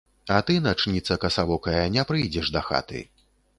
[0.37, 3.07] А ты, начніца касавокая, не прыйдзеш дахаты.